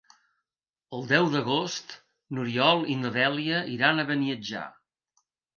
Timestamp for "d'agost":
1.33-1.93